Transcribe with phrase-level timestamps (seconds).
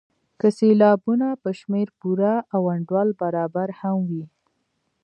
[0.39, 4.25] که سېلابونه په شمېر پوره او انډول برابر هم وي.